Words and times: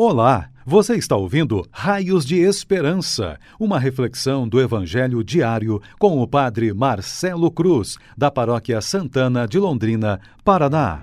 Olá, 0.00 0.48
você 0.64 0.94
está 0.94 1.16
ouvindo 1.16 1.66
Raios 1.72 2.24
de 2.24 2.36
Esperança, 2.36 3.36
uma 3.58 3.80
reflexão 3.80 4.46
do 4.46 4.60
Evangelho 4.60 5.24
diário 5.24 5.82
com 5.98 6.22
o 6.22 6.28
Padre 6.28 6.72
Marcelo 6.72 7.50
Cruz, 7.50 7.96
da 8.16 8.30
Paróquia 8.30 8.80
Santana 8.80 9.44
de 9.44 9.58
Londrina, 9.58 10.20
Paraná. 10.44 11.02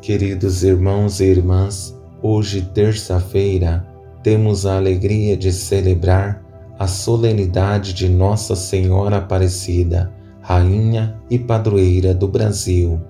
Queridos 0.00 0.62
irmãos 0.62 1.18
e 1.18 1.24
irmãs, 1.24 2.00
hoje, 2.22 2.62
terça-feira, 2.62 3.84
temos 4.22 4.64
a 4.64 4.76
alegria 4.76 5.36
de 5.36 5.52
celebrar 5.52 6.40
a 6.78 6.86
solenidade 6.86 7.92
de 7.92 8.08
Nossa 8.08 8.54
Senhora 8.54 9.16
Aparecida, 9.16 10.12
Rainha 10.42 11.20
e 11.28 11.40
Padroeira 11.40 12.14
do 12.14 12.28
Brasil, 12.28 13.00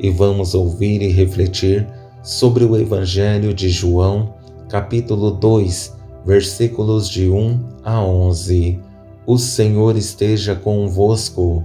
e 0.00 0.08
vamos 0.08 0.54
ouvir 0.54 1.02
e 1.02 1.08
refletir 1.08 1.86
sobre 2.22 2.64
o 2.64 2.76
Evangelho 2.76 3.52
de 3.52 3.68
João, 3.68 4.34
capítulo 4.68 5.32
2, 5.32 5.96
versículos 6.24 7.08
de 7.08 7.28
1 7.28 7.60
a 7.84 8.00
11. 8.00 8.78
O 9.26 9.36
Senhor 9.36 9.96
esteja 9.96 10.54
convosco, 10.54 11.64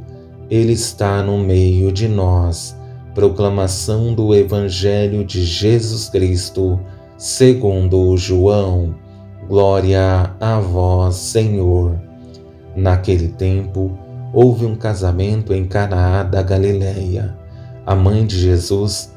Ele 0.49 0.73
está 0.73 1.21
no 1.21 1.37
meio 1.37 1.91
de 1.91 2.07
nós. 2.07 2.75
Proclamação 3.13 4.13
do 4.13 4.33
Evangelho 4.33 5.23
de 5.23 5.43
Jesus 5.43 6.09
Cristo, 6.09 6.79
segundo 7.17 8.17
João. 8.17 8.95
Glória 9.47 10.35
a 10.39 10.59
vós, 10.59 11.15
Senhor. 11.15 11.99
Naquele 12.75 13.29
tempo, 13.29 13.97
houve 14.33 14.65
um 14.65 14.75
casamento 14.75 15.53
em 15.53 15.65
Canaã 15.65 16.25
da 16.25 16.41
Galileia. 16.41 17.35
A 17.85 17.95
mãe 17.95 18.25
de 18.25 18.39
Jesus 18.39 19.16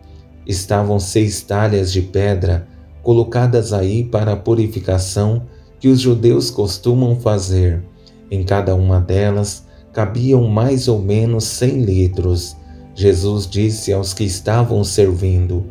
estavam 0.45 0.99
seis 0.99 1.41
talhas 1.41 1.91
de 1.91 2.01
pedra 2.01 2.67
colocadas 3.03 3.73
aí 3.73 4.03
para 4.03 4.33
a 4.33 4.37
purificação 4.37 5.43
que 5.79 5.87
os 5.87 5.99
judeus 5.99 6.51
costumam 6.51 7.19
fazer. 7.19 7.83
Em 8.29 8.43
cada 8.43 8.75
uma 8.75 8.99
delas 8.99 9.65
cabiam 9.91 10.47
mais 10.47 10.87
ou 10.87 10.99
menos 10.99 11.43
cem 11.45 11.81
litros. 11.81 12.55
Jesus 12.93 13.47
disse 13.47 13.91
aos 13.91 14.13
que 14.13 14.23
estavam 14.23 14.83
servindo: 14.83 15.65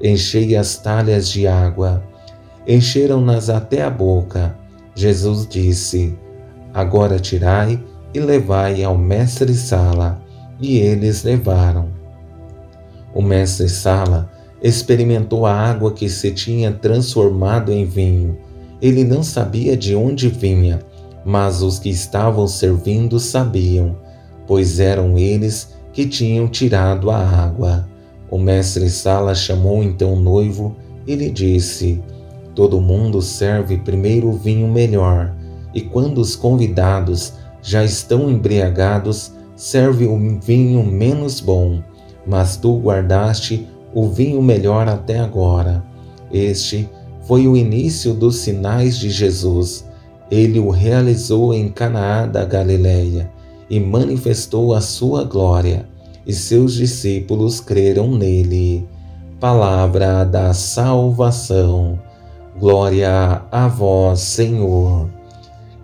Enchei 0.00 0.56
as 0.56 0.78
talhas 0.78 1.28
de 1.28 1.46
água. 1.46 2.02
Encheram-nas 2.66 3.50
até 3.50 3.82
a 3.82 3.90
boca. 3.90 4.56
Jesus 4.94 5.46
disse: 5.48 6.16
Agora 6.72 7.18
tirai 7.18 7.82
e 8.14 8.20
levai 8.20 8.82
ao 8.82 8.96
mestre-sala. 8.96 10.22
E 10.60 10.78
eles 10.78 11.22
levaram. 11.22 11.95
O 13.16 13.22
mestre 13.22 13.66
Sala 13.66 14.30
experimentou 14.62 15.46
a 15.46 15.54
água 15.54 15.90
que 15.90 16.06
se 16.06 16.32
tinha 16.32 16.70
transformado 16.70 17.72
em 17.72 17.86
vinho. 17.86 18.36
Ele 18.78 19.04
não 19.04 19.22
sabia 19.22 19.74
de 19.74 19.96
onde 19.96 20.28
vinha, 20.28 20.80
mas 21.24 21.62
os 21.62 21.78
que 21.78 21.88
estavam 21.88 22.46
servindo 22.46 23.18
sabiam, 23.18 23.96
pois 24.46 24.78
eram 24.78 25.16
eles 25.16 25.74
que 25.94 26.04
tinham 26.04 26.46
tirado 26.46 27.10
a 27.10 27.16
água. 27.16 27.88
O 28.30 28.36
mestre 28.36 28.90
Sala 28.90 29.34
chamou 29.34 29.82
então 29.82 30.12
o 30.12 30.20
noivo 30.20 30.76
e 31.06 31.14
lhe 31.14 31.30
disse: 31.30 32.02
Todo 32.54 32.82
mundo 32.82 33.22
serve 33.22 33.78
primeiro 33.78 34.28
o 34.28 34.36
vinho 34.36 34.68
melhor, 34.68 35.34
e 35.72 35.80
quando 35.80 36.18
os 36.18 36.36
convidados 36.36 37.32
já 37.62 37.82
estão 37.82 38.28
embriagados, 38.28 39.32
serve 39.56 40.04
o 40.04 40.38
vinho 40.38 40.84
menos 40.84 41.40
bom 41.40 41.82
mas 42.26 42.56
tu 42.56 42.78
guardaste 42.78 43.66
o 43.94 44.08
vinho 44.08 44.42
melhor 44.42 44.88
até 44.88 45.18
agora. 45.18 45.82
Este 46.32 46.88
foi 47.22 47.46
o 47.46 47.56
início 47.56 48.12
dos 48.12 48.36
sinais 48.36 48.98
de 48.98 49.10
Jesus. 49.10 49.86
Ele 50.30 50.58
o 50.58 50.70
realizou 50.70 51.54
em 51.54 51.68
Canaã 51.68 52.28
da 52.28 52.44
Galileia 52.44 53.30
e 53.70 53.80
manifestou 53.80 54.74
a 54.74 54.80
sua 54.80 55.24
glória, 55.24 55.88
e 56.26 56.32
seus 56.32 56.74
discípulos 56.74 57.60
creram 57.60 58.10
nele. 58.10 58.86
Palavra 59.38 60.24
da 60.24 60.52
salvação. 60.52 61.98
Glória 62.58 63.42
a 63.50 63.68
vós, 63.68 64.20
Senhor. 64.20 65.08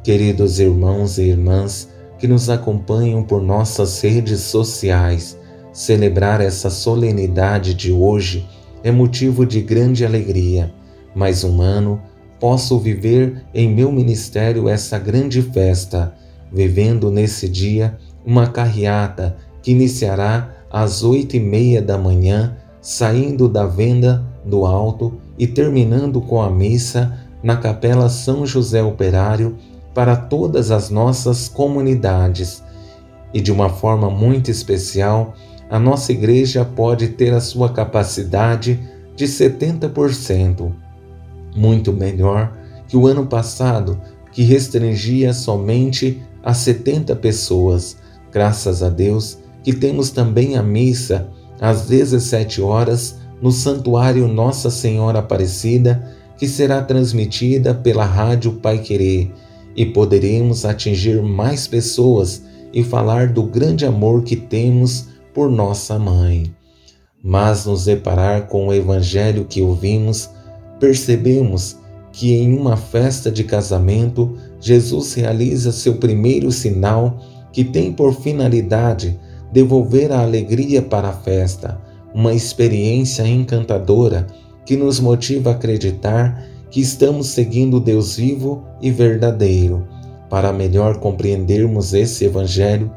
Queridos 0.03 0.59
irmãos 0.59 1.19
e 1.19 1.23
irmãs 1.23 1.89
que 2.19 2.27
nos 2.27 2.49
acompanham 2.49 3.23
por 3.23 3.43
nossas 3.43 4.01
redes 4.01 4.41
sociais, 4.41 5.37
Celebrar 5.73 6.43
essa 6.43 6.69
solenidade 6.69 7.73
de 7.73 7.91
hoje 7.91 8.47
é 8.85 8.91
motivo 8.91 9.47
de 9.47 9.63
grande 9.63 10.05
alegria. 10.05 10.71
Mais 11.15 11.45
um 11.45 11.63
ano 11.63 11.99
posso 12.39 12.79
viver 12.79 13.43
em 13.55 13.73
meu 13.75 13.91
ministério 13.91 14.69
essa 14.69 14.99
grande 14.99 15.41
festa, 15.41 16.15
vivendo 16.53 17.11
nesse 17.11 17.49
dia 17.49 17.97
uma 18.23 18.49
carreata 18.49 19.35
que 19.63 19.71
iniciará 19.71 20.55
às 20.71 21.03
oito 21.03 21.37
e 21.37 21.41
meia 21.41 21.81
da 21.81 21.97
manhã, 21.97 22.55
saindo 22.83 23.49
da 23.49 23.65
venda 23.65 24.23
do 24.45 24.67
alto 24.67 25.15
e 25.39 25.47
terminando 25.47 26.21
com 26.21 26.43
a 26.43 26.51
missa 26.51 27.19
na 27.43 27.57
Capela 27.57 28.11
São 28.11 28.45
José 28.45 28.83
Operário 28.83 29.57
para 29.95 30.17
todas 30.17 30.71
as 30.71 30.91
nossas 30.91 31.49
comunidades. 31.49 32.63
E 33.33 33.41
de 33.41 33.51
uma 33.51 33.71
forma 33.71 34.11
muito 34.11 34.51
especial, 34.51 35.35
a 35.73 35.79
nossa 35.79 36.13
igreja 36.13 36.67
pode 36.67 37.09
ter 37.09 37.33
a 37.33 37.41
sua 37.41 37.71
capacidade 37.71 38.79
de 39.17 39.25
70%, 39.25 40.71
muito 41.57 41.95
melhor 41.95 42.53
que 42.87 42.95
o 42.95 43.07
ano 43.07 43.25
passado, 43.25 43.99
que 44.31 44.43
restringia 44.43 45.33
somente 45.33 46.23
a 46.43 46.53
70 46.53 47.17
pessoas. 47.17 47.97
Graças 48.31 48.83
a 48.83 48.91
Deus 48.91 49.39
que 49.63 49.73
temos 49.73 50.11
também 50.11 50.59
a 50.59 50.63
missa 50.63 51.31
às 51.59 51.87
17 51.87 52.61
horas 52.61 53.17
no 53.41 53.51
Santuário 53.51 54.29
Nossa 54.29 54.71
Senhora 54.71 55.21
Aparecida, 55.21 56.07
que 56.37 56.47
será 56.47 56.83
transmitida 56.83 57.73
pela 57.73 58.05
Rádio 58.05 58.53
Pai 58.53 58.81
Querer, 58.81 59.33
e 59.75 59.87
poderemos 59.87 60.67
atingir 60.67 61.23
mais 61.23 61.67
pessoas 61.67 62.43
e 62.75 62.85
falar 62.85 63.29
do 63.29 63.43
grande 63.43 63.87
amor 63.87 64.23
que 64.23 64.37
temos 64.37 65.12
por 65.33 65.51
nossa 65.51 65.99
mãe. 65.99 66.55
Mas 67.23 67.67
nos 67.67 67.85
deparar 67.85 68.49
com 68.49 68.69
o 68.69 68.75
evangelho 68.75 69.45
que 69.45 69.63
ouvimos, 69.63 70.29
percebemos 70.81 71.77
que 72.13 72.35
em 72.35 72.57
uma 72.57 72.77
festa 72.77 73.31
de 73.31 73.45
casamento, 73.45 74.37
Jesus 74.61 75.15
realiza 75.15 75.73
seu 75.73 75.95
primeiro 75.95 76.53
sinal 76.53 77.19
que 77.53 77.65
tem 77.65 77.93
por 77.93 78.15
finalidade 78.15 79.19
devolver 79.53 80.13
a 80.13 80.21
alegria 80.21 80.83
para 80.83 81.09
a 81.09 81.13
festa, 81.13 81.81
uma 82.15 82.33
experiência 82.33 83.27
encantadora 83.27 84.27
que 84.65 84.77
nos 84.77 85.01
motiva 85.01 85.51
a 85.51 85.55
acreditar 85.55 86.47
que 86.71 86.81
estamos 86.81 87.29
seguindo 87.29 87.79
Deus 87.79 88.17
vivo 88.17 88.65
e 88.81 88.91
verdadeiro. 88.91 89.87
Para 90.31 90.53
melhor 90.53 90.99
compreendermos 90.99 91.93
esse 91.93 92.25
Evangelho, 92.25 92.91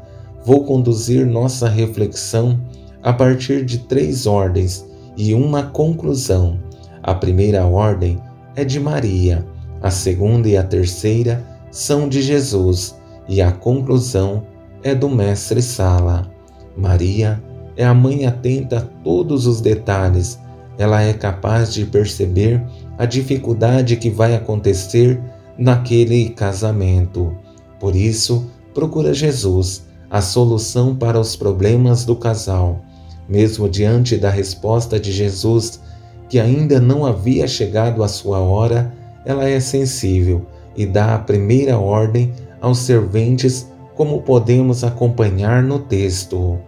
vou 0.46 0.62
conduzir 0.62 1.26
nossa 1.26 1.68
reflexão 1.68 2.60
a 3.02 3.12
partir 3.12 3.64
de 3.64 3.78
três 3.78 4.28
ordens 4.28 4.86
e 5.16 5.34
uma 5.34 5.64
conclusão. 5.64 6.60
A 7.02 7.12
primeira 7.12 7.66
ordem 7.66 8.22
é 8.54 8.64
de 8.64 8.78
Maria, 8.78 9.44
a 9.82 9.90
segunda 9.90 10.48
e 10.48 10.56
a 10.56 10.62
terceira 10.62 11.44
são 11.72 12.08
de 12.08 12.22
Jesus 12.22 12.96
e 13.28 13.42
a 13.42 13.50
conclusão 13.50 14.44
é 14.84 14.94
do 14.94 15.08
Mestre 15.08 15.60
Sala. 15.60 16.30
Maria 16.76 17.42
é 17.76 17.84
a 17.84 17.92
mãe 17.92 18.24
atenta 18.24 18.78
a 18.78 18.82
todos 19.02 19.48
os 19.48 19.60
detalhes, 19.60 20.38
ela 20.78 21.02
é 21.02 21.12
capaz 21.12 21.74
de 21.74 21.84
perceber 21.84 22.62
a 22.96 23.04
dificuldade 23.04 23.96
que 23.96 24.10
vai 24.10 24.36
acontecer 24.36 25.20
naquele 25.58 26.28
casamento. 26.28 27.36
Por 27.80 27.96
isso, 27.96 28.46
procura 28.72 29.12
Jesus 29.12 29.85
a 30.10 30.20
solução 30.20 30.94
para 30.94 31.18
os 31.18 31.36
problemas 31.36 32.04
do 32.04 32.16
casal. 32.16 32.84
Mesmo 33.28 33.68
diante 33.68 34.16
da 34.16 34.30
resposta 34.30 35.00
de 35.00 35.10
Jesus, 35.12 35.80
que 36.28 36.38
ainda 36.38 36.80
não 36.80 37.04
havia 37.04 37.46
chegado 37.46 38.02
a 38.02 38.08
sua 38.08 38.38
hora, 38.38 38.92
ela 39.24 39.48
é 39.48 39.58
sensível 39.58 40.46
e 40.76 40.86
dá 40.86 41.14
a 41.14 41.18
primeira 41.18 41.78
ordem 41.78 42.32
aos 42.60 42.78
serventes, 42.78 43.66
como 43.94 44.22
podemos 44.22 44.84
acompanhar 44.84 45.62
no 45.62 45.78
texto. 45.78 46.58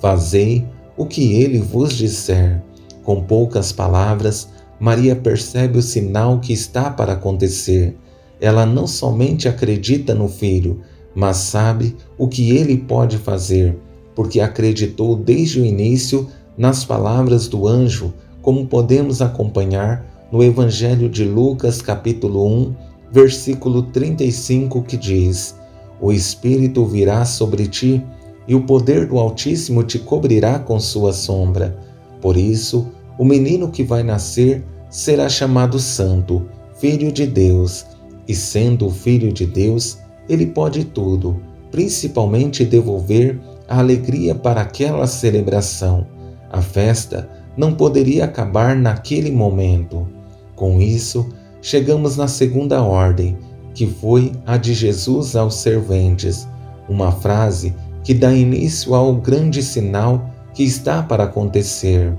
Fazei 0.00 0.66
o 0.96 1.06
que 1.06 1.40
ele 1.40 1.60
vos 1.60 1.94
disser. 1.94 2.62
Com 3.02 3.22
poucas 3.22 3.72
palavras, 3.72 4.48
Maria 4.78 5.16
percebe 5.16 5.78
o 5.78 5.82
sinal 5.82 6.40
que 6.40 6.52
está 6.52 6.90
para 6.90 7.14
acontecer. 7.14 7.96
Ela 8.40 8.66
não 8.66 8.86
somente 8.86 9.48
acredita 9.48 10.14
no 10.14 10.28
filho, 10.28 10.82
mas 11.14 11.38
sabe 11.38 11.96
o 12.16 12.28
que 12.28 12.56
ele 12.56 12.76
pode 12.76 13.18
fazer, 13.18 13.76
porque 14.14 14.40
acreditou 14.40 15.16
desde 15.16 15.60
o 15.60 15.64
início 15.64 16.28
nas 16.56 16.84
palavras 16.84 17.48
do 17.48 17.66
anjo, 17.66 18.12
como 18.42 18.66
podemos 18.66 19.22
acompanhar 19.22 20.28
no 20.30 20.42
Evangelho 20.42 21.08
de 21.08 21.24
Lucas, 21.24 21.80
capítulo 21.80 22.46
1, 22.46 22.74
versículo 23.10 23.82
35, 23.84 24.82
que 24.82 24.96
diz: 24.96 25.54
O 26.00 26.12
Espírito 26.12 26.84
virá 26.84 27.24
sobre 27.24 27.66
ti 27.66 28.04
e 28.46 28.54
o 28.54 28.62
poder 28.62 29.06
do 29.06 29.18
Altíssimo 29.18 29.82
te 29.82 29.98
cobrirá 29.98 30.58
com 30.58 30.80
sua 30.80 31.12
sombra. 31.12 31.78
Por 32.20 32.36
isso, 32.36 32.88
o 33.18 33.24
menino 33.24 33.70
que 33.70 33.82
vai 33.82 34.02
nascer 34.02 34.64
será 34.90 35.28
chamado 35.28 35.78
Santo, 35.78 36.46
Filho 36.78 37.12
de 37.12 37.26
Deus, 37.26 37.84
e 38.26 38.34
sendo 38.34 38.86
o 38.86 38.90
Filho 38.90 39.32
de 39.32 39.44
Deus, 39.44 39.98
ele 40.28 40.46
pode 40.46 40.84
tudo, 40.84 41.40
principalmente 41.70 42.64
devolver 42.64 43.38
a 43.68 43.78
alegria 43.78 44.34
para 44.34 44.60
aquela 44.60 45.06
celebração. 45.06 46.06
A 46.50 46.62
festa 46.62 47.28
não 47.56 47.74
poderia 47.74 48.24
acabar 48.24 48.76
naquele 48.76 49.30
momento. 49.30 50.08
Com 50.54 50.80
isso, 50.80 51.28
chegamos 51.60 52.16
na 52.16 52.28
segunda 52.28 52.82
ordem, 52.82 53.36
que 53.74 53.86
foi 53.86 54.32
a 54.46 54.56
de 54.56 54.72
Jesus 54.72 55.36
aos 55.36 55.56
serventes, 55.56 56.48
uma 56.88 57.12
frase 57.12 57.74
que 58.02 58.14
dá 58.14 58.32
início 58.32 58.94
ao 58.94 59.14
grande 59.14 59.62
sinal 59.62 60.30
que 60.54 60.62
está 60.62 61.02
para 61.02 61.24
acontecer. 61.24 62.14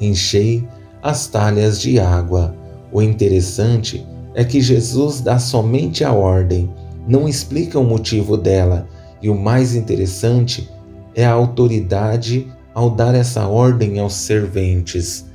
Enchei 0.00 0.66
as 1.02 1.26
talhas 1.26 1.80
de 1.80 1.98
água. 2.00 2.54
O 2.92 3.00
interessante 3.00 4.04
é 4.34 4.44
que 4.44 4.60
Jesus 4.60 5.20
dá 5.20 5.38
somente 5.38 6.04
a 6.04 6.12
ordem, 6.12 6.68
não 7.06 7.28
explica 7.28 7.78
o 7.78 7.84
motivo 7.84 8.36
dela, 8.36 8.88
e 9.22 9.28
o 9.28 9.34
mais 9.34 9.74
interessante 9.74 10.68
é 11.14 11.24
a 11.24 11.32
autoridade 11.32 12.50
ao 12.74 12.90
dar 12.90 13.14
essa 13.14 13.46
ordem 13.46 13.98
aos 13.98 14.14
serventes. 14.14 15.26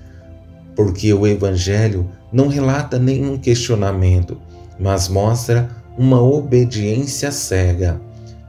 Porque 0.75 1.13
o 1.13 1.27
Evangelho 1.27 2.09
não 2.31 2.47
relata 2.47 2.97
nenhum 2.97 3.37
questionamento, 3.37 4.37
mas 4.79 5.07
mostra 5.07 5.69
uma 5.97 6.21
obediência 6.21 7.31
cega. 7.31 8.01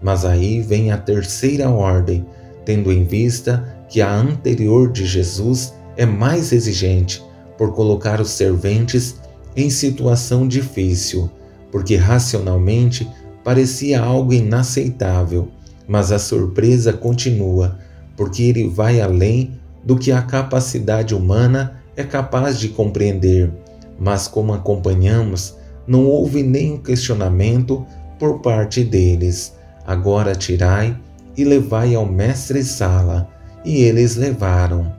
Mas 0.02 0.24
aí 0.24 0.60
vem 0.60 0.90
a 0.90 0.98
terceira 0.98 1.68
ordem, 1.70 2.24
tendo 2.64 2.92
em 2.92 3.04
vista 3.04 3.76
que 3.88 4.00
a 4.00 4.12
anterior 4.12 4.90
de 4.90 5.06
Jesus 5.06 5.74
é 5.96 6.04
mais 6.04 6.52
exigente 6.52 7.22
por 7.56 7.72
colocar 7.72 8.20
os 8.20 8.30
serventes 8.30 9.16
em 9.56 9.70
situação 9.70 10.46
difícil, 10.46 11.30
porque 11.76 11.94
racionalmente 11.94 13.06
parecia 13.44 14.00
algo 14.00 14.32
inaceitável, 14.32 15.48
mas 15.86 16.10
a 16.10 16.18
surpresa 16.18 16.90
continua, 16.90 17.78
porque 18.16 18.44
ele 18.44 18.66
vai 18.66 18.98
além 18.98 19.60
do 19.84 19.94
que 19.94 20.10
a 20.10 20.22
capacidade 20.22 21.14
humana 21.14 21.82
é 21.94 22.02
capaz 22.02 22.58
de 22.58 22.70
compreender. 22.70 23.52
Mas, 24.00 24.26
como 24.26 24.54
acompanhamos, 24.54 25.54
não 25.86 26.06
houve 26.06 26.42
nenhum 26.42 26.78
questionamento 26.78 27.86
por 28.18 28.40
parte 28.40 28.82
deles. 28.82 29.54
Agora 29.86 30.34
tirai 30.34 30.98
e 31.36 31.44
levai 31.44 31.94
ao 31.94 32.06
mestre 32.06 32.64
Sala. 32.64 33.28
E 33.62 33.82
eles 33.82 34.16
levaram 34.16 34.90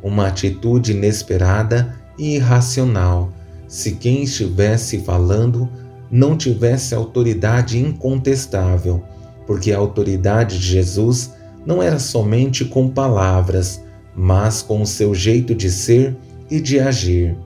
uma 0.00 0.28
atitude 0.28 0.92
inesperada 0.92 1.92
e 2.16 2.36
irracional. 2.36 3.32
Se 3.66 3.96
quem 3.96 4.22
estivesse 4.22 5.00
falando 5.00 5.68
não 6.10 6.36
tivesse 6.36 6.94
autoridade 6.94 7.78
incontestável, 7.78 9.02
porque 9.46 9.72
a 9.72 9.78
autoridade 9.78 10.58
de 10.58 10.66
Jesus 10.66 11.32
não 11.64 11.82
era 11.82 11.98
somente 11.98 12.64
com 12.64 12.88
palavras, 12.88 13.82
mas 14.14 14.62
com 14.62 14.82
o 14.82 14.86
seu 14.86 15.14
jeito 15.14 15.54
de 15.54 15.70
ser 15.70 16.16
e 16.50 16.60
de 16.60 16.80
agir. 16.80 17.36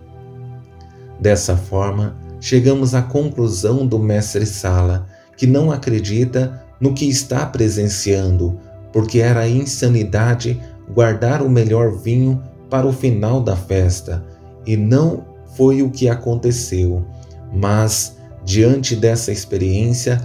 Dessa 1.21 1.57
forma, 1.57 2.17
chegamos 2.41 2.95
à 2.95 3.03
conclusão 3.03 3.87
do 3.87 3.99
mestre 3.99 4.47
Sala, 4.47 5.07
que 5.37 5.47
não 5.47 5.71
acredita 5.71 6.63
no 6.81 6.95
que 6.95 7.09
está 7.09 7.47
presenciando, 7.47 8.59
porque 8.93 9.19
era 9.19 9.49
insanidade 9.49 10.61
guardar 10.93 11.43
o 11.43 11.49
melhor 11.49 11.97
vinho 11.99 12.43
para 12.71 12.87
o 12.87 12.93
final 12.93 13.41
da 13.41 13.57
festa, 13.57 14.25
e 14.67 14.77
não 14.77 15.25
foi 15.57 15.83
o 15.83 15.91
que 15.91 16.09
aconteceu. 16.09 17.05
Mas, 17.53 18.17
diante 18.45 18.95
dessa 18.95 19.33
experiência, 19.33 20.21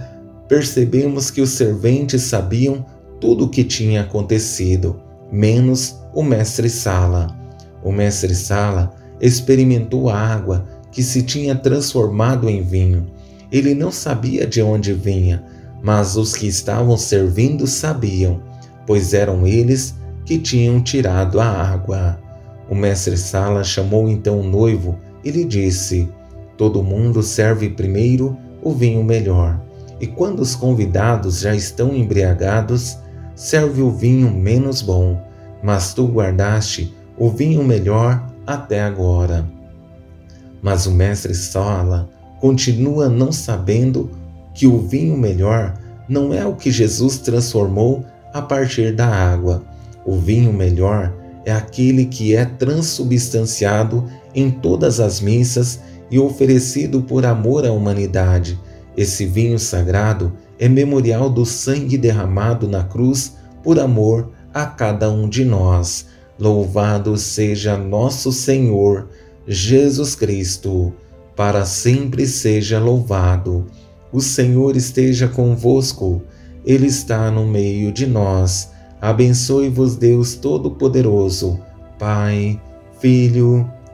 percebemos 0.48 1.30
que 1.30 1.40
os 1.40 1.50
serventes 1.50 2.22
sabiam 2.22 2.84
tudo 3.20 3.44
o 3.44 3.48
que 3.48 3.64
tinha 3.64 4.02
acontecido, 4.02 5.00
menos 5.30 5.98
o 6.14 6.22
mestre 6.22 6.68
Sala. 6.68 7.36
O 7.82 7.92
mestre 7.92 8.34
Sala 8.34 8.92
experimentou 9.20 10.08
a 10.08 10.16
água 10.16 10.66
que 10.90 11.02
se 11.02 11.22
tinha 11.22 11.54
transformado 11.54 12.48
em 12.48 12.62
vinho. 12.62 13.06
Ele 13.50 13.74
não 13.74 13.90
sabia 13.90 14.46
de 14.46 14.62
onde 14.62 14.92
vinha, 14.92 15.44
mas 15.82 16.16
os 16.16 16.34
que 16.34 16.46
estavam 16.46 16.96
servindo 16.96 17.66
sabiam, 17.66 18.40
pois 18.86 19.14
eram 19.14 19.46
eles 19.46 19.94
que 20.24 20.38
tinham 20.38 20.82
tirado 20.82 21.40
a 21.40 21.46
água. 21.46 22.20
O 22.68 22.74
mestre 22.74 23.16
Sala 23.16 23.64
chamou 23.64 24.08
então 24.08 24.40
o 24.40 24.44
noivo 24.44 24.98
e 25.24 25.30
lhe 25.30 25.44
disse: 25.44 26.08
Todo 26.60 26.82
mundo 26.82 27.22
serve 27.22 27.70
primeiro 27.70 28.36
o 28.62 28.74
vinho 28.74 29.02
melhor, 29.02 29.58
e 29.98 30.06
quando 30.06 30.40
os 30.40 30.54
convidados 30.54 31.40
já 31.40 31.54
estão 31.54 31.94
embriagados, 31.94 32.98
serve 33.34 33.80
o 33.80 33.90
vinho 33.90 34.30
menos 34.30 34.82
bom, 34.82 35.18
mas 35.62 35.94
tu 35.94 36.06
guardaste 36.06 36.94
o 37.16 37.30
vinho 37.30 37.64
melhor 37.64 38.30
até 38.46 38.82
agora. 38.82 39.50
Mas 40.60 40.84
o 40.84 40.90
mestre 40.90 41.34
Sala 41.34 42.10
continua 42.42 43.08
não 43.08 43.32
sabendo 43.32 44.10
que 44.52 44.66
o 44.66 44.80
vinho 44.80 45.16
melhor 45.16 45.72
não 46.06 46.34
é 46.34 46.44
o 46.44 46.56
que 46.56 46.70
Jesus 46.70 47.16
transformou 47.16 48.04
a 48.34 48.42
partir 48.42 48.94
da 48.94 49.06
água, 49.06 49.64
o 50.04 50.14
vinho 50.18 50.52
melhor 50.52 51.10
é 51.46 51.52
aquele 51.52 52.04
que 52.04 52.36
é 52.36 52.44
transubstanciado 52.44 54.04
em 54.34 54.50
todas 54.50 55.00
as 55.00 55.22
missas 55.22 55.80
e 56.10 56.18
oferecido 56.18 57.02
por 57.02 57.24
amor 57.24 57.66
à 57.66 57.72
humanidade. 57.72 58.58
Esse 58.96 59.26
vinho 59.26 59.58
sagrado 59.58 60.32
é 60.58 60.68
memorial 60.68 61.30
do 61.30 61.46
sangue 61.46 61.96
derramado 61.96 62.68
na 62.68 62.84
cruz 62.84 63.36
por 63.62 63.78
amor 63.78 64.30
a 64.52 64.66
cada 64.66 65.10
um 65.10 65.28
de 65.28 65.44
nós. 65.44 66.06
Louvado 66.38 67.16
seja 67.16 67.76
nosso 67.76 68.32
Senhor 68.32 69.08
Jesus 69.46 70.14
Cristo, 70.14 70.92
para 71.36 71.64
sempre 71.64 72.26
seja 72.26 72.78
louvado. 72.78 73.66
O 74.12 74.20
Senhor 74.20 74.76
esteja 74.76 75.28
convosco, 75.28 76.22
Ele 76.64 76.86
está 76.86 77.30
no 77.30 77.46
meio 77.46 77.92
de 77.92 78.06
nós 78.06 78.70
Abençoe-vos 79.00 79.96
Deus 79.96 80.34
Todo-Poderoso, 80.34 81.58
Pai, 81.98 82.60
Filho 83.00 83.66